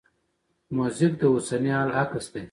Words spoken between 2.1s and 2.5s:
دی.